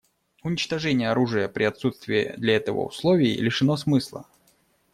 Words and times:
Уничтожение 0.41 1.11
оружия 1.11 1.47
при 1.47 1.61
отсутствии 1.65 2.33
для 2.35 2.55
этого 2.55 2.87
условий 2.87 3.35
лишено 3.37 3.77
смысла. 3.77 4.25